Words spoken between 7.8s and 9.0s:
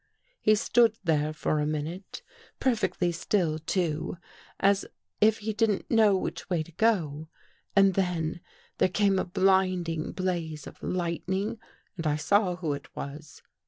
then there